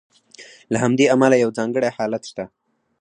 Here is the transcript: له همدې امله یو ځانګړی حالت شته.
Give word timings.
له 0.71 0.77
همدې 0.83 1.05
امله 1.15 1.35
یو 1.43 1.49
ځانګړی 1.57 1.89
حالت 1.97 2.23
شته. 2.29 2.43